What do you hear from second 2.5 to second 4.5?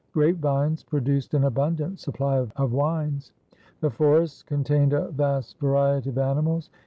of wines. The forests